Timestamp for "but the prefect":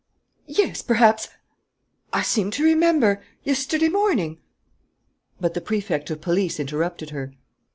5.39-6.09